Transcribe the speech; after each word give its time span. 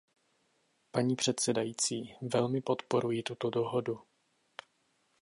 Paní 0.91 1.15
předsedající, 1.15 2.13
velmi 2.33 2.61
podporuji 2.61 3.23
tuto 3.23 3.49
dohodu. 3.49 3.99